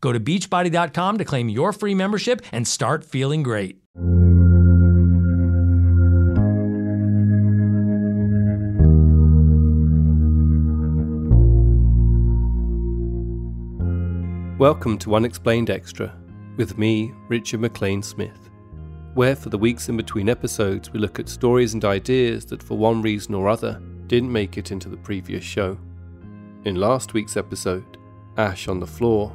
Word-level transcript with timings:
Go 0.00 0.12
to 0.12 0.20
beachbody.com 0.20 1.18
to 1.18 1.24
claim 1.24 1.48
your 1.48 1.72
free 1.72 1.94
membership 1.94 2.42
and 2.52 2.66
start 2.66 3.04
feeling 3.04 3.42
great. 3.42 3.80
Welcome 14.58 14.96
to 14.98 15.14
Unexplained 15.14 15.68
Extra 15.68 16.14
with 16.56 16.78
me, 16.78 17.12
Richard 17.28 17.60
McLean 17.60 18.02
Smith, 18.02 18.50
where 19.12 19.36
for 19.36 19.50
the 19.50 19.58
weeks 19.58 19.90
in 19.90 19.98
between 19.98 20.30
episodes 20.30 20.90
we 20.90 20.98
look 20.98 21.18
at 21.18 21.28
stories 21.28 21.74
and 21.74 21.84
ideas 21.84 22.46
that 22.46 22.62
for 22.62 22.78
one 22.78 23.02
reason 23.02 23.34
or 23.34 23.48
other 23.48 23.80
didn't 24.06 24.32
make 24.32 24.56
it 24.56 24.72
into 24.72 24.88
the 24.88 24.96
previous 24.96 25.44
show. 25.44 25.76
In 26.64 26.76
last 26.76 27.12
week's 27.12 27.36
episode, 27.36 27.98
Ash 28.38 28.66
on 28.66 28.80
the 28.80 28.86
Floor, 28.86 29.30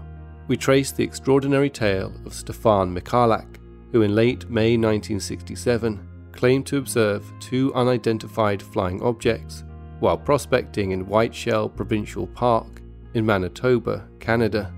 we 0.47 0.57
trace 0.57 0.91
the 0.91 1.03
extraordinary 1.03 1.69
tale 1.69 2.13
of 2.25 2.33
Stefan 2.33 2.93
Michalak, 2.93 3.57
who 3.91 4.01
in 4.01 4.15
late 4.15 4.49
May 4.49 4.77
1967 4.77 6.07
claimed 6.31 6.65
to 6.67 6.77
observe 6.77 7.31
two 7.39 7.73
unidentified 7.75 8.61
flying 8.61 9.01
objects 9.01 9.63
while 9.99 10.17
prospecting 10.17 10.91
in 10.91 11.05
Whiteshell 11.05 11.69
Provincial 11.69 12.27
Park 12.27 12.81
in 13.13 13.25
Manitoba, 13.25 14.07
Canada. 14.19 14.73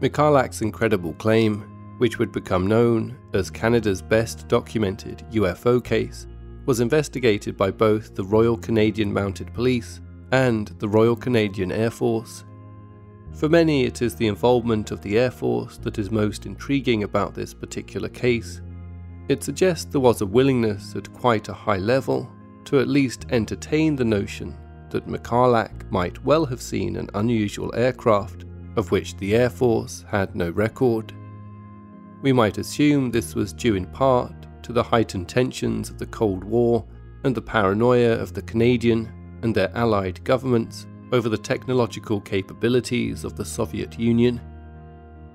Michalak's 0.00 0.62
incredible 0.62 1.12
claim, 1.14 1.60
which 1.98 2.18
would 2.18 2.32
become 2.32 2.66
known 2.66 3.16
as 3.34 3.50
Canada's 3.50 4.02
best 4.02 4.48
documented 4.48 5.24
UFO 5.32 5.82
case, 5.82 6.26
was 6.66 6.80
investigated 6.80 7.56
by 7.56 7.70
both 7.70 8.14
the 8.14 8.24
Royal 8.24 8.56
Canadian 8.56 9.12
Mounted 9.12 9.52
Police 9.54 10.00
and 10.32 10.68
the 10.78 10.88
Royal 10.88 11.16
Canadian 11.16 11.72
Air 11.72 11.90
Force. 11.90 12.44
For 13.34 13.48
many, 13.48 13.84
it 13.84 14.02
is 14.02 14.16
the 14.16 14.26
involvement 14.26 14.90
of 14.90 15.00
the 15.00 15.18
Air 15.18 15.30
Force 15.30 15.78
that 15.78 15.98
is 15.98 16.10
most 16.10 16.46
intriguing 16.46 17.04
about 17.04 17.34
this 17.34 17.54
particular 17.54 18.08
case. 18.08 18.60
It 19.28 19.44
suggests 19.44 19.84
there 19.84 20.00
was 20.00 20.20
a 20.20 20.26
willingness 20.26 20.96
at 20.96 21.12
quite 21.12 21.48
a 21.48 21.52
high 21.52 21.76
level 21.76 22.28
to 22.64 22.80
at 22.80 22.88
least 22.88 23.26
entertain 23.30 23.94
the 23.94 24.04
notion 24.04 24.56
that 24.90 25.06
Michalak 25.06 25.90
might 25.90 26.24
well 26.24 26.46
have 26.46 26.62
seen 26.62 26.96
an 26.96 27.10
unusual 27.14 27.72
aircraft 27.76 28.44
of 28.76 28.90
which 28.90 29.16
the 29.16 29.34
Air 29.34 29.50
Force 29.50 30.04
had 30.08 30.34
no 30.34 30.50
record. 30.50 31.12
We 32.22 32.32
might 32.32 32.58
assume 32.58 33.10
this 33.10 33.34
was 33.34 33.52
due 33.52 33.74
in 33.74 33.86
part 33.86 34.34
to 34.62 34.72
the 34.72 34.82
heightened 34.82 35.28
tensions 35.28 35.90
of 35.90 35.98
the 35.98 36.06
Cold 36.06 36.44
War 36.44 36.84
and 37.24 37.34
the 37.34 37.42
paranoia 37.42 38.12
of 38.12 38.32
the 38.34 38.42
Canadian 38.42 39.12
and 39.42 39.54
their 39.54 39.70
allied 39.76 40.22
governments 40.24 40.86
over 41.12 41.28
the 41.28 41.38
technological 41.38 42.20
capabilities 42.20 43.24
of 43.24 43.36
the 43.36 43.44
Soviet 43.44 43.98
Union. 43.98 44.40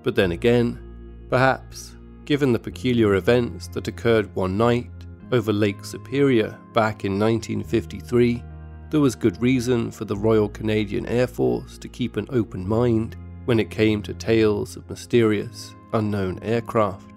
But 0.03 0.15
then 0.15 0.31
again, 0.31 0.79
perhaps, 1.29 1.95
given 2.25 2.51
the 2.51 2.59
peculiar 2.59 3.15
events 3.15 3.67
that 3.69 3.87
occurred 3.87 4.33
one 4.35 4.57
night 4.57 4.91
over 5.31 5.51
Lake 5.51 5.83
Superior 5.83 6.57
back 6.73 7.05
in 7.05 7.19
1953, 7.19 8.43
there 8.91 8.99
was 8.99 9.15
good 9.15 9.41
reason 9.41 9.89
for 9.89 10.05
the 10.05 10.15
Royal 10.15 10.47
Canadian 10.47 11.07
Air 11.07 11.25
Force 11.25 11.77
to 11.79 11.87
keep 11.87 12.15
an 12.17 12.27
open 12.29 12.67
mind 12.67 13.15
when 13.45 13.59
it 13.59 13.71
came 13.71 14.03
to 14.03 14.13
tales 14.13 14.77
of 14.77 14.89
mysterious, 14.89 15.73
unknown 15.93 16.39
aircraft. 16.43 17.12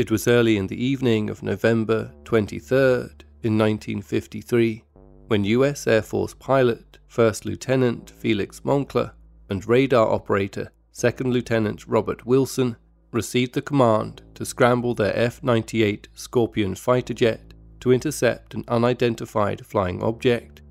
It 0.00 0.10
was 0.10 0.26
early 0.26 0.56
in 0.56 0.66
the 0.66 0.82
evening 0.82 1.28
of 1.28 1.42
November 1.42 2.10
23rd 2.24 3.20
in 3.42 3.58
1953 3.58 4.82
when 5.26 5.44
US 5.44 5.86
Air 5.86 6.00
Force 6.00 6.32
pilot 6.32 6.96
First 7.06 7.44
Lieutenant 7.44 8.08
Felix 8.08 8.60
Moncla 8.60 9.12
and 9.50 9.68
radar 9.68 10.10
operator 10.10 10.72
Second 10.90 11.34
Lieutenant 11.34 11.86
Robert 11.86 12.24
Wilson 12.24 12.76
received 13.12 13.52
the 13.52 13.60
command 13.60 14.22
to 14.36 14.46
scramble 14.46 14.94
their 14.94 15.14
F 15.14 15.42
98 15.42 16.08
Scorpion 16.14 16.74
fighter 16.74 17.12
jet 17.12 17.52
to 17.80 17.92
intercept 17.92 18.54
an 18.54 18.64
unidentified 18.68 19.66
flying 19.66 20.02
object. 20.02 20.62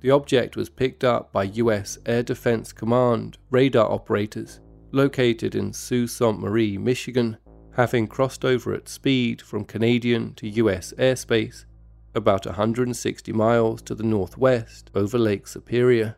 The 0.00 0.10
object 0.10 0.56
was 0.56 0.70
picked 0.70 1.04
up 1.04 1.34
by 1.34 1.44
US 1.44 1.98
Air 2.06 2.22
Defense 2.22 2.72
Command 2.72 3.36
radar 3.50 3.92
operators 3.92 4.60
located 4.90 5.54
in 5.54 5.74
Sault 5.74 6.08
Ste. 6.08 6.38
Marie, 6.38 6.78
Michigan, 6.78 7.36
having 7.78 8.08
crossed 8.08 8.44
over 8.44 8.74
at 8.74 8.88
speed 8.88 9.40
from 9.40 9.64
Canadian 9.64 10.34
to 10.34 10.48
US 10.48 10.92
airspace 10.98 11.64
about 12.12 12.44
160 12.44 13.32
miles 13.32 13.80
to 13.82 13.94
the 13.94 14.02
northwest 14.02 14.90
over 14.96 15.16
Lake 15.16 15.46
Superior. 15.46 16.16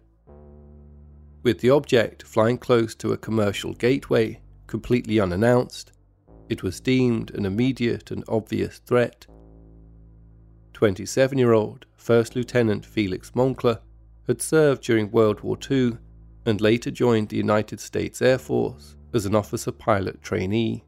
With 1.43 1.61
the 1.61 1.69
object 1.69 2.23
flying 2.23 2.57
close 2.57 2.95
to 2.95 3.12
a 3.12 3.19
commercial 3.19 3.75
gateway, 3.75 4.41
completely 4.69 5.21
unannounced, 5.21 5.93
it 6.49 6.62
was 6.62 6.81
deemed 6.81 7.31
an 7.33 7.45
immediate 7.45 8.11
and 8.11 8.25
obvious 8.27 8.79
threat. 8.79 9.27
27 10.73 11.37
year 11.37 11.53
old 11.53 11.85
First 11.95 12.35
Lieutenant 12.35 12.87
Felix 12.87 13.33
Moncla 13.33 13.81
had 14.27 14.41
served 14.41 14.83
during 14.83 15.11
World 15.11 15.41
War 15.41 15.59
II 15.71 15.99
and 16.47 16.59
later 16.59 16.91
joined 16.91 17.29
the 17.29 17.37
United 17.37 17.81
States 17.81 18.23
Air 18.23 18.39
Force 18.39 18.97
as 19.12 19.27
an 19.27 19.35
officer 19.35 19.73
pilot 19.73 20.23
trainee. 20.23 20.87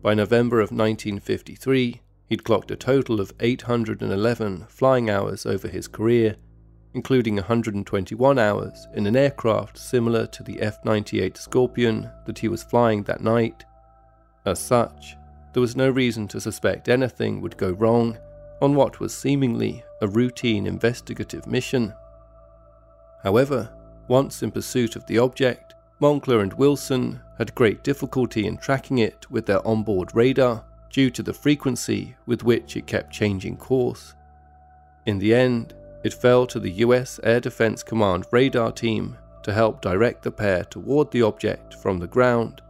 By 0.00 0.14
November 0.14 0.60
of 0.60 0.70
1953, 0.70 2.00
he'd 2.26 2.44
clocked 2.44 2.70
a 2.70 2.76
total 2.76 3.20
of 3.20 3.32
811 3.40 4.66
flying 4.68 5.10
hours 5.10 5.44
over 5.44 5.66
his 5.66 5.88
career, 5.88 6.36
including 6.94 7.34
121 7.36 8.38
hours 8.38 8.86
in 8.94 9.06
an 9.06 9.16
aircraft 9.16 9.76
similar 9.76 10.26
to 10.28 10.42
the 10.44 10.60
F 10.60 10.84
98 10.84 11.36
Scorpion 11.36 12.10
that 12.26 12.38
he 12.38 12.46
was 12.48 12.62
flying 12.62 13.02
that 13.04 13.22
night. 13.22 13.64
As 14.46 14.60
such, 14.60 15.16
there 15.52 15.60
was 15.60 15.74
no 15.74 15.90
reason 15.90 16.28
to 16.28 16.40
suspect 16.40 16.88
anything 16.88 17.40
would 17.40 17.56
go 17.56 17.70
wrong 17.72 18.16
on 18.62 18.76
what 18.76 19.00
was 19.00 19.12
seemingly 19.12 19.82
a 20.00 20.06
routine 20.06 20.66
investigative 20.66 21.46
mission. 21.46 21.92
However, 23.24 23.68
once 24.06 24.44
in 24.44 24.52
pursuit 24.52 24.94
of 24.94 25.04
the 25.06 25.18
object, 25.18 25.74
Moncla 26.00 26.42
and 26.42 26.52
Wilson 26.52 27.20
had 27.38 27.54
great 27.54 27.82
difficulty 27.82 28.46
in 28.46 28.56
tracking 28.56 28.98
it 28.98 29.28
with 29.30 29.46
their 29.46 29.66
onboard 29.66 30.14
radar 30.14 30.64
due 30.90 31.10
to 31.10 31.22
the 31.22 31.32
frequency 31.32 32.16
with 32.26 32.44
which 32.44 32.76
it 32.76 32.86
kept 32.86 33.12
changing 33.12 33.56
course. 33.56 34.14
In 35.06 35.18
the 35.18 35.34
end, 35.34 35.74
it 36.04 36.14
fell 36.14 36.46
to 36.46 36.60
the 36.60 36.70
US 36.84 37.18
Air 37.24 37.40
Defense 37.40 37.82
Command 37.82 38.26
radar 38.30 38.70
team 38.70 39.16
to 39.42 39.52
help 39.52 39.80
direct 39.80 40.22
the 40.22 40.30
pair 40.30 40.64
toward 40.64 41.10
the 41.10 41.22
object 41.22 41.74
from 41.74 41.98
the 41.98 42.06
ground, 42.06 42.62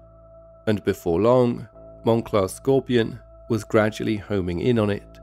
and 0.67 0.83
before 0.85 1.21
long, 1.21 1.69
Moncla's 2.05 2.55
Scorpion 2.55 3.21
was 3.51 3.65
gradually 3.65 4.17
homing 4.17 4.61
in 4.61 4.79
on 4.79 4.89
it. 4.89 5.19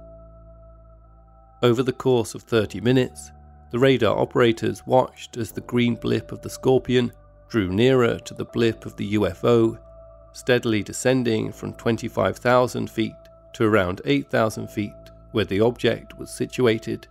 Over 1.63 1.81
the 1.81 1.94
course 1.94 2.36
of 2.36 2.44
30 2.44 2.81
minutes, 2.81 3.31
the 3.72 3.80
radar 3.80 4.18
operators 4.18 4.86
watched 4.86 5.38
as 5.38 5.51
the 5.51 5.62
green 5.62 5.96
blip 5.96 6.31
of 6.31 6.42
the 6.42 6.50
Scorpion 6.50 7.12
drew 7.47 7.69
nearer 7.69 8.19
to 8.19 8.33
the 8.33 8.45
blip 8.45 8.86
of 8.86 8.95
the 8.95 9.13
UFO, 9.13 9.77
steadily 10.33 10.83
descending 10.83 11.51
from 11.51 11.74
25,000 11.74 12.89
feet 12.89 13.13
to 13.53 13.63
around 13.63 14.01
8,000 14.06 14.68
feet 14.68 14.94
where 15.31 15.45
the 15.45 15.62
object 15.62 16.18
was 16.18 16.30
situated. 16.30 17.07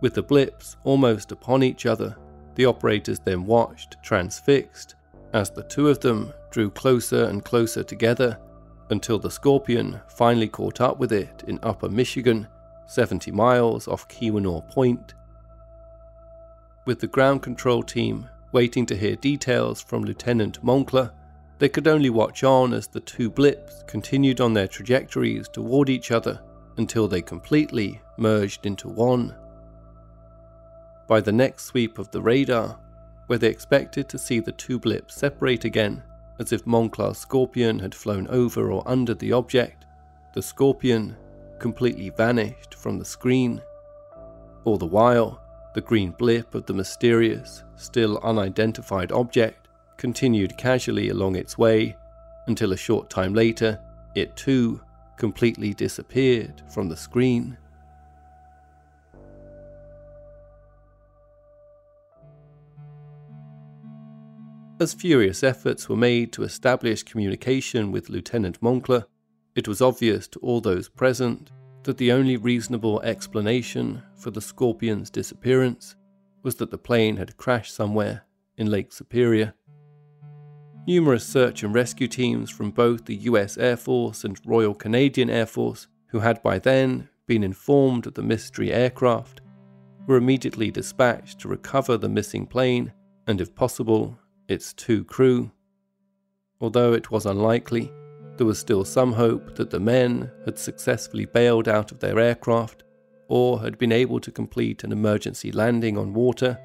With 0.00 0.14
the 0.14 0.22
blips 0.22 0.76
almost 0.84 1.32
upon 1.32 1.62
each 1.62 1.86
other, 1.86 2.16
the 2.54 2.66
operators 2.66 3.18
then 3.20 3.44
watched, 3.44 3.96
transfixed, 4.02 4.94
as 5.32 5.50
the 5.50 5.62
two 5.62 5.88
of 5.88 6.00
them 6.00 6.32
drew 6.50 6.70
closer 6.70 7.24
and 7.24 7.44
closer 7.44 7.82
together 7.82 8.38
until 8.90 9.18
the 9.18 9.30
Scorpion 9.30 10.00
finally 10.08 10.48
caught 10.48 10.80
up 10.80 10.98
with 10.98 11.12
it 11.12 11.44
in 11.46 11.58
Upper 11.62 11.88
Michigan, 11.88 12.48
70 12.86 13.30
miles 13.32 13.86
off 13.86 14.08
Keweenaw 14.08 14.68
Point. 14.68 15.14
With 16.86 17.00
the 17.00 17.06
ground 17.06 17.42
control 17.42 17.82
team 17.82 18.28
waiting 18.52 18.86
to 18.86 18.96
hear 18.96 19.16
details 19.16 19.80
from 19.80 20.04
Lieutenant 20.04 20.64
Moncla, 20.64 21.12
they 21.58 21.68
could 21.68 21.88
only 21.88 22.10
watch 22.10 22.44
on 22.44 22.72
as 22.72 22.86
the 22.86 23.00
two 23.00 23.28
blips 23.28 23.82
continued 23.86 24.40
on 24.40 24.54
their 24.54 24.68
trajectories 24.68 25.48
toward 25.48 25.88
each 25.88 26.10
other 26.10 26.40
until 26.76 27.08
they 27.08 27.20
completely 27.20 28.00
merged 28.16 28.64
into 28.64 28.88
one. 28.88 29.34
By 31.08 31.20
the 31.20 31.32
next 31.32 31.64
sweep 31.64 31.98
of 31.98 32.10
the 32.10 32.22
radar, 32.22 32.78
where 33.26 33.38
they 33.38 33.48
expected 33.48 34.08
to 34.08 34.18
see 34.18 34.40
the 34.40 34.52
two 34.52 34.78
blips 34.78 35.16
separate 35.16 35.64
again, 35.64 36.02
as 36.38 36.52
if 36.52 36.64
Moncla's 36.64 37.18
Scorpion 37.18 37.78
had 37.78 37.94
flown 37.94 38.28
over 38.28 38.70
or 38.70 38.86
under 38.86 39.14
the 39.14 39.32
object, 39.32 39.84
the 40.34 40.42
Scorpion 40.42 41.16
completely 41.58 42.10
vanished 42.10 42.74
from 42.74 42.98
the 42.98 43.04
screen. 43.04 43.60
All 44.64 44.76
the 44.76 44.86
while, 44.86 45.42
the 45.74 45.80
green 45.80 46.12
blip 46.12 46.54
of 46.54 46.66
the 46.66 46.74
mysterious, 46.74 47.62
still 47.76 48.18
unidentified 48.18 49.12
object 49.12 49.68
continued 49.96 50.56
casually 50.56 51.08
along 51.08 51.36
its 51.36 51.58
way 51.58 51.96
until 52.46 52.72
a 52.72 52.76
short 52.76 53.10
time 53.10 53.34
later, 53.34 53.78
it 54.14 54.34
too 54.36 54.80
completely 55.16 55.74
disappeared 55.74 56.62
from 56.72 56.88
the 56.88 56.96
screen. 56.96 57.56
As 64.80 64.94
furious 64.94 65.42
efforts 65.42 65.88
were 65.88 65.96
made 65.96 66.32
to 66.34 66.44
establish 66.44 67.02
communication 67.02 67.90
with 67.90 68.08
Lieutenant 68.08 68.60
Moncla, 68.60 69.06
it 69.56 69.66
was 69.66 69.82
obvious 69.82 70.28
to 70.28 70.38
all 70.38 70.60
those 70.60 70.88
present 70.88 71.50
that 71.88 71.96
the 71.96 72.12
only 72.12 72.36
reasonable 72.36 73.00
explanation 73.00 74.02
for 74.14 74.30
the 74.30 74.42
Scorpion's 74.42 75.08
disappearance 75.08 75.96
was 76.42 76.56
that 76.56 76.70
the 76.70 76.76
plane 76.76 77.16
had 77.16 77.38
crashed 77.38 77.74
somewhere 77.74 78.26
in 78.58 78.70
Lake 78.70 78.92
Superior. 78.92 79.54
Numerous 80.86 81.24
search 81.24 81.62
and 81.62 81.74
rescue 81.74 82.06
teams 82.06 82.50
from 82.50 82.72
both 82.72 83.06
the 83.06 83.16
US 83.30 83.56
Air 83.56 83.78
Force 83.78 84.24
and 84.24 84.38
Royal 84.44 84.74
Canadian 84.74 85.30
Air 85.30 85.46
Force, 85.46 85.86
who 86.08 86.18
had 86.18 86.42
by 86.42 86.58
then 86.58 87.08
been 87.26 87.42
informed 87.42 88.06
of 88.06 88.12
the 88.12 88.22
mystery 88.22 88.70
aircraft, 88.70 89.40
were 90.06 90.18
immediately 90.18 90.70
dispatched 90.70 91.38
to 91.38 91.48
recover 91.48 91.96
the 91.96 92.06
missing 92.06 92.44
plane 92.44 92.92
and, 93.26 93.40
if 93.40 93.54
possible, 93.54 94.18
its 94.46 94.74
two 94.74 95.04
crew. 95.04 95.50
Although 96.60 96.92
it 96.92 97.10
was 97.10 97.24
unlikely, 97.24 97.90
there 98.38 98.46
was 98.46 98.58
still 98.58 98.84
some 98.84 99.12
hope 99.12 99.56
that 99.56 99.70
the 99.70 99.80
men 99.80 100.30
had 100.44 100.58
successfully 100.58 101.26
bailed 101.26 101.68
out 101.68 101.92
of 101.92 101.98
their 101.98 102.18
aircraft 102.18 102.84
or 103.28 103.60
had 103.60 103.76
been 103.76 103.92
able 103.92 104.20
to 104.20 104.30
complete 104.30 104.84
an 104.84 104.92
emergency 104.92 105.52
landing 105.52 105.98
on 105.98 106.14
water. 106.14 106.58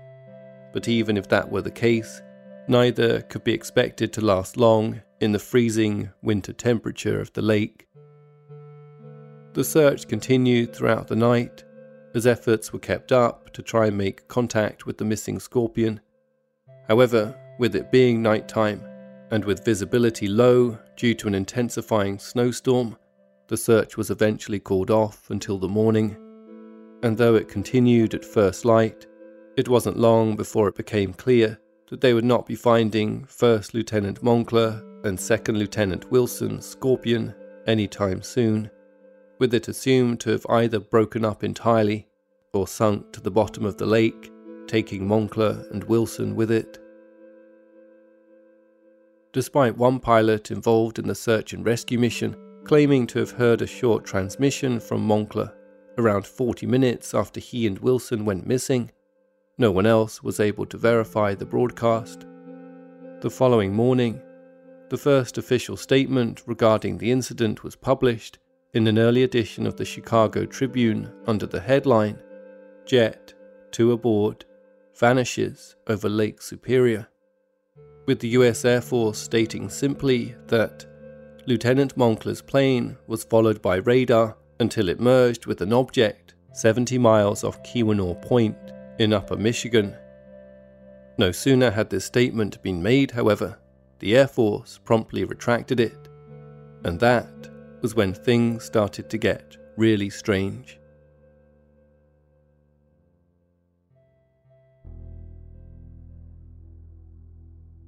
But 0.72 0.88
even 0.88 1.18
if 1.18 1.28
that 1.30 1.52
were 1.52 1.62
the 1.62 1.72
case, 1.72 2.22
neither 2.68 3.22
could 3.24 3.44
be 3.44 3.54
expected 3.54 4.14
to 4.14 4.22
last 4.22 4.56
long 4.56 5.02
in 5.20 5.31
the 5.31 5.40
freezing 5.40 6.10
winter 6.22 6.54
temperature 6.54 7.20
of 7.20 7.34
the 7.34 7.42
lake. 7.42 7.88
The 9.54 9.64
search 9.64 10.08
continued 10.08 10.75
throughout 10.75 11.08
the 11.08 11.16
night 11.16 11.64
as 12.16 12.28
efforts 12.28 12.72
were 12.72 12.80
kept 12.80 13.12
up 13.12 13.52
to 13.54 13.62
try 13.62 13.88
and 13.88 13.98
make 13.98 14.28
contact 14.28 14.86
with 14.86 14.98
the 14.98 15.06
missing 15.06 15.40
scorpion. 15.40 16.00
However, 16.88 17.36
with 17.60 17.75
it 17.75 17.92
being 17.92 18.22
night 18.22 18.48
time, 18.48 18.84
and 19.32 19.44
with 19.46 19.65
visibility 19.65 20.27
low 20.27 20.77
due 20.96 21.14
to 21.16 21.28
an 21.28 21.36
intensifying 21.36 22.20
snowstorm, 22.20 22.98
the 23.48 23.58
search 23.58 23.98
was 23.98 24.10
eventually 24.10 24.60
called 24.60 24.90
off 24.90 25.30
until 25.30 25.58
the 25.58 25.68
morning. 25.68 26.18
And 27.04 27.18
though 27.18 27.36
it 27.36 27.50
continued 27.50 28.14
at 28.14 28.24
first 28.24 28.66
light, 28.66 29.06
it 29.58 29.68
wasn't 29.70 29.98
long 29.98 30.36
before 30.36 30.68
it 30.68 30.76
became 30.76 31.14
clear 31.14 31.60
that 31.90 32.02
they 32.02 32.14
would 32.14 32.26
not 32.26 32.46
be 32.46 32.56
finding 32.56 33.26
First 33.26 33.74
Lieutenant 33.74 34.24
Moncla 34.24 34.82
and 35.06 35.20
Second 35.20 35.58
Lieutenant 35.58 36.10
Wilson's 36.10 36.66
Scorpion 36.66 37.36
anytime 37.68 38.22
soon, 38.22 38.70
with 39.40 39.54
it 39.54 39.68
assumed 39.68 40.20
to 40.22 40.32
have 40.32 40.46
either 40.50 40.80
broken 40.80 41.26
up 41.26 41.44
entirely 41.44 42.08
or 42.54 42.68
sunk 42.68 43.12
to 43.14 43.22
the 43.22 43.32
bottom 43.32 43.66
of 43.66 43.78
the 43.78 43.86
lake, 43.86 44.32
taking 44.68 45.08
Moncla 45.08 45.70
and 45.72 45.84
Wilson 45.84 46.36
with 46.36 46.52
it 46.52 46.80
despite 49.34 49.75
one 49.75 50.00
pilot 50.00 50.52
involved 50.52 51.00
in 51.00 51.08
the 51.08 51.16
search 51.16 51.54
and 51.54 51.66
rescue 51.66 52.00
mission 52.00 52.36
claiming 52.63 53.06
to 53.08 53.20
have 53.20 53.32
heard 53.32 53.62
a 53.62 53.68
short 53.68 54.06
transmission 54.06 54.80
from 54.80 55.06
Moncla 55.06 55.52
around 55.98 56.25
40 56.25 56.66
minutes 56.66 57.13
after 57.13 57.40
he 57.40 57.68
and 57.68 57.78
Wilson 57.80 58.25
went 58.25 58.48
missing. 58.48 58.90
No 59.58 59.72
one 59.72 59.86
else 59.86 60.24
was 60.24 60.40
able 60.40 60.66
to 60.68 60.78
verify 60.78 61.36
the 61.36 61.46
broadcast. 61.46 62.25
The 63.22 63.30
following 63.30 63.74
morning, 63.74 64.22
the 64.90 64.98
first 64.98 65.38
official 65.38 65.78
statement 65.78 66.44
regarding 66.46 66.98
the 66.98 67.12
incident 67.12 67.63
was 67.63 67.75
published 67.75 68.40
in 68.74 68.88
an 68.88 68.98
early 68.98 69.24
edition 69.24 69.68
of 69.68 69.78
the 69.78 69.86
Chicago 69.86 70.46
Tribune 70.46 71.12
under 71.28 71.46
the 71.46 71.60
headline 71.60 72.22
Jet, 72.86 73.34
two 73.72 73.94
aboard, 73.94 74.46
vanishes 74.96 75.75
over 75.88 76.10
Lake 76.10 76.42
Superior 76.42 77.08
with 78.05 78.19
the 78.19 78.29
US 78.29 78.65
Air 78.65 78.81
Force 78.81 79.17
stating 79.17 79.69
simply 79.69 80.36
that 80.48 80.86
Lieutenant 81.45 81.95
Moncla's 81.98 82.41
plane 82.41 82.98
was 83.07 83.24
followed 83.24 83.62
by 83.62 83.77
radar 83.77 84.38
until 84.60 84.89
it 84.89 85.00
merged 85.00 85.45
with 85.45 85.62
an 85.62 85.74
object 85.74 86.36
70 86.53 86.98
miles 86.98 87.43
off 87.43 87.62
Keweenaw 87.63 88.22
Point 88.22 88.57
in 89.00 89.12
Upper 89.13 89.36
Michigan. 89.36 89.95
No 91.17 91.31
sooner 91.31 91.72
had 91.72 91.89
this 91.89 92.05
statement 92.05 92.62
been 92.62 92.81
made, 92.81 93.12
however, 93.12 93.57
the 94.00 94.15
Air 94.15 94.27
Force 94.27 94.79
promptly 94.83 95.24
retracted 95.24 95.79
it, 95.79 96.10
and 96.83 97.00
that 97.00 97.50
was 97.81 97.95
when 97.95 98.13
things 98.13 98.63
started 98.63 99.10
to 99.10 99.17
get 99.17 99.57
really 99.77 100.10
strange. 100.10 100.79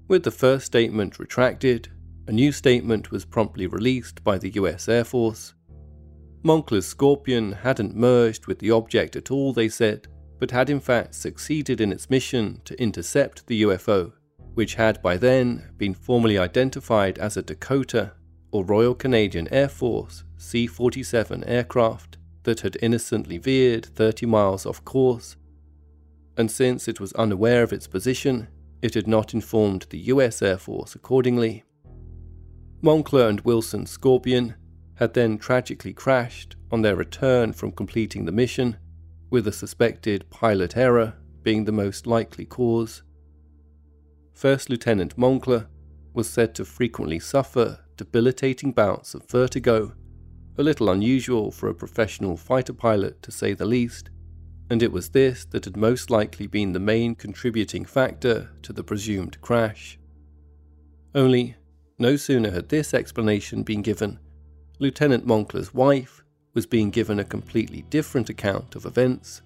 With 0.07 0.23
the 0.23 0.31
first 0.31 0.67
statement 0.67 1.17
retracted, 1.17 1.89
a 2.27 2.31
new 2.31 2.51
statement 2.51 3.09
was 3.09 3.25
promptly 3.25 3.65
released 3.65 4.23
by 4.23 4.37
the 4.37 4.51
US 4.51 4.87
Air 4.87 5.03
Force. 5.03 5.53
Moncla's 6.43 6.85
Scorpion 6.87 7.51
hadn't 7.51 7.95
merged 7.95 8.45
with 8.45 8.59
the 8.59 8.69
object 8.69 9.15
at 9.15 9.31
all, 9.31 9.51
they 9.51 9.67
said, 9.67 10.07
but 10.39 10.51
had 10.51 10.69
in 10.69 10.79
fact 10.79 11.15
succeeded 11.15 11.81
in 11.81 11.91
its 11.91 12.09
mission 12.09 12.61
to 12.65 12.79
intercept 12.79 13.47
the 13.47 13.63
UFO, 13.63 14.11
which 14.53 14.75
had 14.75 15.01
by 15.01 15.17
then 15.17 15.71
been 15.77 15.95
formally 15.95 16.37
identified 16.37 17.17
as 17.17 17.35
a 17.35 17.41
Dakota 17.41 18.13
or 18.51 18.63
Royal 18.63 18.93
Canadian 18.93 19.47
Air 19.51 19.69
Force 19.69 20.23
C 20.37 20.67
47 20.67 21.43
aircraft 21.45 22.19
that 22.43 22.59
had 22.59 22.77
innocently 22.79 23.39
veered 23.39 23.87
30 23.87 24.27
miles 24.27 24.67
off 24.67 24.85
course. 24.85 25.35
And 26.37 26.51
since 26.51 26.87
it 26.87 26.99
was 26.99 27.11
unaware 27.13 27.63
of 27.63 27.73
its 27.73 27.87
position, 27.87 28.49
it 28.81 28.93
had 28.93 29.07
not 29.07 29.33
informed 29.33 29.87
the 29.89 29.99
US 29.99 30.41
Air 30.41 30.57
Force 30.57 30.95
accordingly. 30.95 31.63
Moncla 32.81 33.29
and 33.29 33.41
Wilson's 33.41 33.89
Scorpion 33.89 34.55
had 34.95 35.13
then 35.13 35.37
tragically 35.37 35.93
crashed 35.93 36.55
on 36.71 36.81
their 36.81 36.95
return 36.95 37.53
from 37.53 37.71
completing 37.71 38.25
the 38.25 38.31
mission 38.31 38.77
with 39.29 39.47
a 39.47 39.51
suspected 39.51 40.29
pilot 40.29 40.77
error 40.77 41.15
being 41.43 41.65
the 41.65 41.71
most 41.71 42.07
likely 42.07 42.45
cause. 42.45 43.03
First 44.33 44.69
Lieutenant 44.69 45.17
Moncla 45.17 45.67
was 46.13 46.29
said 46.29 46.55
to 46.55 46.65
frequently 46.65 47.19
suffer 47.19 47.79
debilitating 47.97 48.71
bouts 48.71 49.13
of 49.13 49.29
vertigo, 49.29 49.93
a 50.57 50.63
little 50.63 50.89
unusual 50.89 51.51
for 51.51 51.69
a 51.69 51.75
professional 51.75 52.37
fighter 52.37 52.73
pilot 52.73 53.21
to 53.21 53.31
say 53.31 53.53
the 53.53 53.65
least, 53.65 54.09
and 54.69 54.81
it 54.81 54.91
was 54.91 55.09
this 55.09 55.45
that 55.45 55.65
had 55.65 55.77
most 55.77 56.09
likely 56.09 56.47
been 56.47 56.73
the 56.73 56.79
main 56.79 57.15
contributing 57.15 57.85
factor 57.85 58.49
to 58.61 58.73
the 58.73 58.83
presumed 58.83 59.39
crash. 59.41 59.99
Only, 61.13 61.55
no 61.97 62.15
sooner 62.15 62.51
had 62.51 62.69
this 62.69 62.93
explanation 62.93 63.63
been 63.63 63.81
given, 63.81 64.19
Lieutenant 64.79 65.25
Moncla's 65.25 65.73
wife 65.73 66.21
was 66.53 66.65
being 66.65 66.89
given 66.89 67.19
a 67.19 67.23
completely 67.23 67.83
different 67.83 68.29
account 68.29 68.75
of 68.75 68.85
events, 68.85 69.41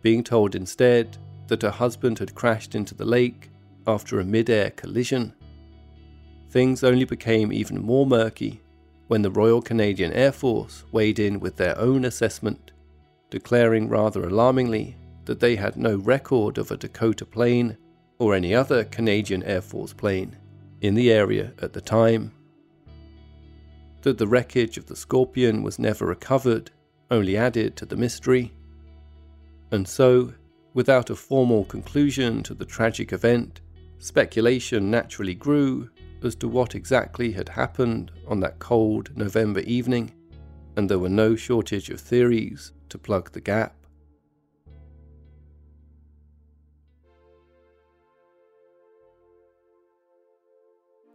being 0.00 0.24
told 0.24 0.54
instead 0.54 1.18
that 1.48 1.62
her 1.62 1.70
husband 1.70 2.18
had 2.18 2.34
crashed 2.34 2.74
into 2.74 2.94
the 2.94 3.04
lake 3.04 3.50
after 3.86 4.20
a 4.20 4.24
mid 4.24 4.48
air 4.48 4.70
collision. 4.70 5.34
Things 6.50 6.82
only 6.82 7.04
became 7.04 7.52
even 7.52 7.82
more 7.82 8.06
murky 8.06 8.62
when 9.08 9.20
the 9.20 9.30
Royal 9.30 9.60
Canadian 9.60 10.12
Air 10.12 10.32
Force 10.32 10.84
weighed 10.92 11.18
in 11.18 11.40
with 11.40 11.56
their 11.56 11.78
own 11.78 12.06
assessment, 12.06 12.72
declaring 13.34 13.88
rather 13.88 14.28
alarmingly 14.28 14.96
that 15.24 15.40
they 15.40 15.56
had 15.56 15.76
no 15.76 15.96
record 15.96 16.56
of 16.56 16.70
a 16.70 16.76
Dakota 16.76 17.26
plane 17.26 17.76
or 18.20 18.32
any 18.32 18.54
other 18.54 18.84
Canadian 18.84 19.42
Air 19.42 19.60
Force 19.60 19.92
plane 19.92 20.36
in 20.82 20.94
the 20.94 21.10
area 21.10 21.52
at 21.60 21.72
the 21.72 21.80
time 21.80 22.30
that 24.02 24.18
the 24.18 24.28
wreckage 24.28 24.78
of 24.78 24.86
the 24.86 24.94
Scorpion 24.94 25.64
was 25.64 25.80
never 25.80 26.06
recovered 26.06 26.70
only 27.10 27.36
added 27.36 27.74
to 27.74 27.84
the 27.84 27.96
mystery. 27.96 28.52
And 29.72 29.88
so, 29.88 30.32
without 30.72 31.10
a 31.10 31.16
formal 31.16 31.64
conclusion 31.64 32.40
to 32.44 32.54
the 32.54 32.64
tragic 32.64 33.12
event, 33.12 33.62
speculation 33.98 34.92
naturally 34.92 35.34
grew 35.34 35.90
as 36.22 36.36
to 36.36 36.46
what 36.46 36.76
exactly 36.76 37.32
had 37.32 37.48
happened 37.48 38.12
on 38.28 38.38
that 38.40 38.60
cold 38.60 39.10
November 39.16 39.58
evening, 39.60 40.12
and 40.76 40.88
there 40.88 40.98
were 40.98 41.08
no 41.08 41.36
shortage 41.36 41.90
of 41.90 42.00
theories 42.00 42.72
to 42.88 42.98
plug 42.98 43.32
the 43.32 43.40
gap. 43.40 43.74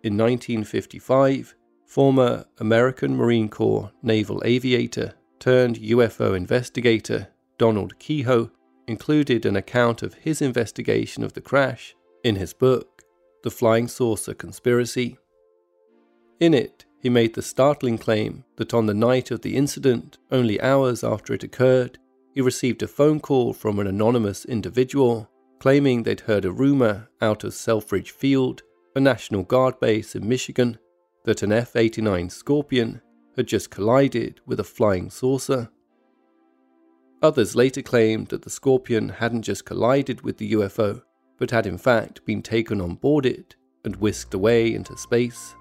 In 0.02 0.18
1955, 0.18 1.56
former 1.86 2.46
American 2.60 3.18
Marine 3.18 3.50
Corps 3.50 3.92
naval 4.02 4.42
aviator 4.46 5.14
turned 5.40 5.76
UFO 5.78 6.38
investigator 6.38 7.28
Donald 7.58 8.00
Keyhoe 8.00 8.50
included 8.88 9.46
an 9.46 9.58
account 9.58 10.02
of 10.02 10.14
his 10.14 10.42
investigation 10.42 11.24
of 11.24 11.34
the 11.34 11.42
crash 11.42 11.96
in 12.24 12.36
his 12.36 12.54
book, 12.54 13.04
The 13.44 13.52
Flying 13.52 13.88
Saucer 13.88 14.34
Conspiracy. 14.34 15.18
In 16.40 16.54
it, 16.54 16.86
he 17.02 17.10
made 17.10 17.34
the 17.34 17.42
startling 17.42 17.98
claim 17.98 18.44
that 18.58 18.74
on 18.74 18.86
the 18.86 18.94
night 18.94 19.32
of 19.32 19.42
the 19.42 19.56
incident, 19.56 20.18
only 20.32 20.60
hours 20.62 21.04
after 21.04 21.34
it 21.34 21.44
occurred, 21.44 21.98
he 22.34 22.42
received 22.42 22.84
a 22.84 22.88
phone 22.88 23.20
call 23.20 23.54
from 23.54 23.80
an 23.80 23.88
anonymous 23.88 24.46
individual 24.46 25.30
claiming 25.60 26.04
they'd 26.04 26.22
heard 26.22 26.46
a 26.46 26.52
rumor 26.52 27.10
out 27.22 27.44
of 27.44 27.54
Selfridge 27.54 28.12
Field, 28.12 28.64
a 28.96 29.00
National 29.00 29.44
Guard 29.44 29.80
base 29.80 30.16
in 30.16 30.28
Michigan, 30.28 30.78
that 31.26 31.44
an 31.44 31.52
F 31.52 31.76
89 31.76 32.30
Scorpion 32.30 33.02
had 33.36 33.48
just 33.48 33.70
collided 33.70 34.40
with 34.46 34.60
a 34.60 34.64
flying 34.64 35.10
saucer. 35.10 35.70
Others 37.22 37.56
later 37.56 37.82
claimed 37.82 38.30
that 38.30 38.44
the 38.44 38.50
Scorpion 38.50 39.10
hadn't 39.10 39.42
just 39.42 39.66
collided 39.66 40.22
with 40.22 40.38
the 40.38 40.54
UFO, 40.54 41.02
but 41.38 41.52
had 41.52 41.68
in 41.68 41.78
fact 41.78 42.26
been 42.26 42.42
taken 42.42 42.80
on 42.80 42.96
board 42.96 43.26
it 43.26 43.56
and 43.84 43.96
whisked 43.98 44.34
away 44.34 44.74
into 44.74 44.98
space. 44.98 45.56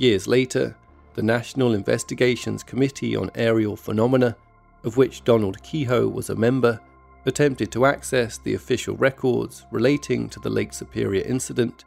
Years 0.00 0.26
later, 0.26 0.74
the 1.12 1.22
National 1.22 1.74
Investigations 1.74 2.62
Committee 2.62 3.14
on 3.14 3.30
Aerial 3.34 3.76
Phenomena, 3.76 4.34
of 4.82 4.96
which 4.96 5.24
Donald 5.24 5.62
Keyhoe 5.62 6.08
was 6.08 6.30
a 6.30 6.34
member, 6.34 6.80
attempted 7.26 7.70
to 7.72 7.84
access 7.84 8.38
the 8.38 8.54
official 8.54 8.96
records 8.96 9.66
relating 9.70 10.26
to 10.30 10.40
the 10.40 10.48
Lake 10.48 10.72
Superior 10.72 11.22
incident 11.24 11.84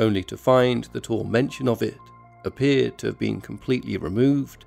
only 0.00 0.24
to 0.24 0.36
find 0.36 0.88
that 0.92 1.08
all 1.08 1.22
mention 1.22 1.68
of 1.68 1.82
it 1.82 2.00
appeared 2.44 2.98
to 2.98 3.06
have 3.06 3.18
been 3.20 3.40
completely 3.40 3.96
removed. 3.96 4.64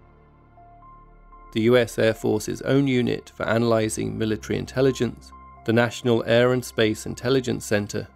The 1.51 1.63
US 1.63 1.99
Air 1.99 2.13
Force's 2.13 2.61
own 2.61 2.87
unit 2.87 3.29
for 3.35 3.43
analysing 3.43 4.17
military 4.17 4.57
intelligence, 4.57 5.33
the 5.65 5.73
National 5.73 6.23
Air 6.25 6.53
and 6.53 6.63
Space 6.63 7.05
Intelligence 7.05 7.65
Center, 7.65 8.07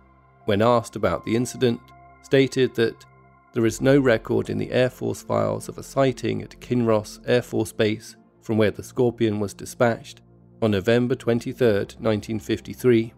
when 0.46 0.62
asked 0.62 0.96
about 0.96 1.26
the 1.26 1.36
incident, 1.36 1.82
stated 2.22 2.76
that 2.76 3.06
there 3.54 3.66
is 3.66 3.82
no 3.82 4.00
record 4.00 4.50
in 4.50 4.58
the 4.58 4.72
Air 4.72 4.90
Force 4.90 5.24
files 5.24 5.68
of 5.70 5.78
a 5.78 5.84
sighting 5.84 6.44
at 6.44 6.60
Kinross 6.60 7.20
Air 7.26 7.42
Force 7.42 7.72
Base 7.72 8.16
from 8.42 8.58
where 8.58 8.72
the 8.72 8.84
Scorpion 8.84 9.40
was 9.40 9.54
dispatched 9.54 10.22
on 10.62 10.72
November 10.72 11.16
23, 11.16 11.68
1953. 11.68 13.14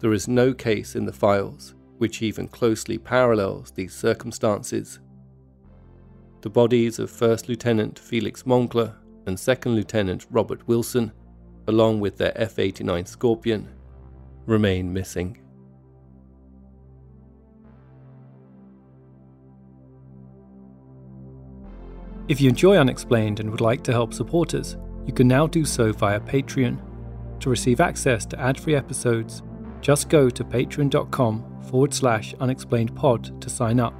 There 0.00 0.12
is 0.12 0.26
no 0.26 0.52
case 0.52 0.96
in 0.96 1.04
the 1.04 1.12
files 1.12 1.74
which 1.98 2.22
even 2.22 2.48
closely 2.48 2.98
parallels 2.98 3.70
these 3.70 3.94
circumstances. 3.94 4.98
The 6.42 6.50
bodies 6.50 6.98
of 6.98 7.10
First 7.10 7.48
Lieutenant 7.48 7.98
Felix 7.98 8.42
Moncla 8.42 8.94
and 9.26 9.38
Second 9.38 9.74
Lieutenant 9.74 10.26
Robert 10.30 10.66
Wilson, 10.68 11.12
along 11.68 12.00
with 12.00 12.18
their 12.18 12.38
F 12.40 12.58
89 12.58 13.06
Scorpion, 13.06 13.68
remain 14.44 14.92
missing. 14.92 15.38
If 22.28 22.40
you 22.40 22.48
enjoy 22.48 22.76
Unexplained 22.76 23.38
and 23.38 23.48
would 23.50 23.60
like 23.60 23.84
to 23.84 23.92
help 23.92 24.12
support 24.12 24.52
us, 24.54 24.76
you 25.06 25.12
can 25.12 25.28
now 25.28 25.46
do 25.46 25.64
so 25.64 25.92
via 25.92 26.18
Patreon. 26.18 26.80
To 27.38 27.50
receive 27.50 27.80
access 27.80 28.26
to 28.26 28.40
ad 28.40 28.58
free 28.58 28.74
episodes, 28.74 29.42
just 29.80 30.08
go 30.08 30.28
to 30.28 30.42
patreon.com 30.42 31.62
forward 31.70 31.94
slash 31.94 32.34
unexplained 32.40 32.96
pod 32.96 33.40
to 33.40 33.48
sign 33.48 33.78
up. 33.78 33.94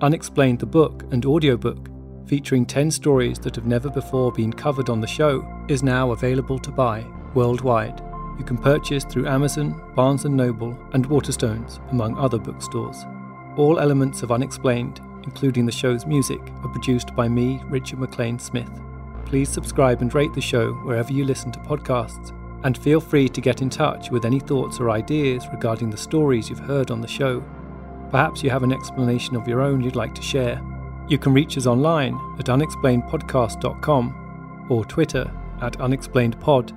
Unexplained 0.00 0.58
the 0.58 0.66
book 0.66 1.04
and 1.10 1.26
audiobook, 1.26 1.90
featuring 2.26 2.64
10 2.64 2.90
stories 2.90 3.38
that 3.40 3.54
have 3.56 3.66
never 3.66 3.90
before 3.90 4.32
been 4.32 4.54
covered 4.54 4.88
on 4.88 5.02
the 5.02 5.06
show, 5.06 5.46
is 5.68 5.82
now 5.82 6.12
available 6.12 6.58
to 6.58 6.70
buy 6.70 7.04
worldwide. 7.34 8.00
You 8.38 8.44
can 8.44 8.56
purchase 8.56 9.04
through 9.04 9.28
Amazon, 9.28 9.92
Barnes 9.94 10.24
& 10.24 10.26
Noble, 10.26 10.78
and 10.92 11.06
Waterstones, 11.08 11.78
among 11.90 12.16
other 12.16 12.38
bookstores. 12.38 13.04
All 13.58 13.78
elements 13.78 14.22
of 14.22 14.32
Unexplained, 14.32 15.00
including 15.26 15.66
the 15.66 15.72
show's 15.72 16.06
music, 16.06 16.40
are 16.62 16.68
produced 16.68 17.14
by 17.14 17.28
me, 17.28 17.60
Richard 17.66 17.98
McLean 17.98 18.38
Smith. 18.38 18.70
Please 19.26 19.48
subscribe 19.48 20.00
and 20.00 20.14
rate 20.14 20.32
the 20.32 20.40
show 20.40 20.72
wherever 20.72 21.12
you 21.12 21.24
listen 21.24 21.52
to 21.52 21.58
podcasts 21.60 22.32
and 22.64 22.78
feel 22.78 23.00
free 23.00 23.28
to 23.28 23.40
get 23.40 23.62
in 23.62 23.70
touch 23.70 24.10
with 24.10 24.24
any 24.24 24.40
thoughts 24.40 24.80
or 24.80 24.90
ideas 24.90 25.46
regarding 25.52 25.90
the 25.90 25.96
stories 25.96 26.48
you've 26.48 26.58
heard 26.58 26.90
on 26.90 27.00
the 27.00 27.08
show. 27.08 27.44
Perhaps 28.10 28.42
you 28.42 28.50
have 28.50 28.62
an 28.62 28.72
explanation 28.72 29.36
of 29.36 29.46
your 29.46 29.60
own 29.60 29.80
you'd 29.80 29.96
like 29.96 30.14
to 30.14 30.22
share. 30.22 30.62
You 31.08 31.18
can 31.18 31.32
reach 31.32 31.58
us 31.58 31.66
online 31.66 32.14
at 32.38 32.46
unexplainedpodcast.com 32.46 34.66
or 34.68 34.84
Twitter 34.84 35.30
at 35.60 35.74
unexplainedpod 35.74 36.72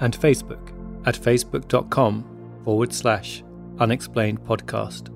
and 0.00 0.18
Facebook 0.18 0.72
at 1.06 1.14
facebook.com 1.14 2.60
forward 2.64 2.92
slash 2.92 3.42
unexplainedpodcast. 3.76 5.15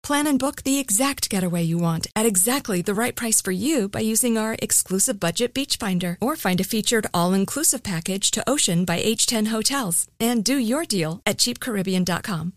Plan 0.11 0.27
and 0.27 0.37
book 0.37 0.63
the 0.63 0.77
exact 0.77 1.29
getaway 1.29 1.63
you 1.63 1.77
want 1.77 2.05
at 2.17 2.25
exactly 2.25 2.81
the 2.81 2.93
right 2.93 3.15
price 3.15 3.41
for 3.41 3.53
you 3.53 3.87
by 3.87 4.01
using 4.01 4.37
our 4.37 4.57
exclusive 4.59 5.21
budget 5.21 5.53
beach 5.53 5.77
finder 5.77 6.17
or 6.19 6.35
find 6.35 6.59
a 6.59 6.65
featured 6.65 7.07
all-inclusive 7.13 7.81
package 7.81 8.29
to 8.31 8.43
Ocean 8.45 8.83
by 8.83 9.01
H10 9.01 9.47
Hotels 9.47 10.09
and 10.19 10.43
do 10.43 10.57
your 10.57 10.83
deal 10.83 11.21
at 11.25 11.37
cheapcaribbean.com. 11.37 12.51